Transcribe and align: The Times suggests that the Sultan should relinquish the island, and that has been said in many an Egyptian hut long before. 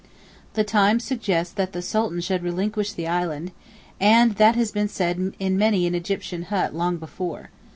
The 0.55 0.63
Times 0.63 1.03
suggests 1.03 1.53
that 1.53 1.73
the 1.73 1.81
Sultan 1.83 2.21
should 2.21 2.41
relinquish 2.41 2.91
the 2.91 3.07
island, 3.07 3.51
and 3.99 4.31
that 4.37 4.55
has 4.55 4.71
been 4.71 4.87
said 4.89 5.35
in 5.37 5.57
many 5.59 5.85
an 5.85 5.93
Egyptian 5.93 6.41
hut 6.45 6.73
long 6.73 6.97
before. 6.97 7.51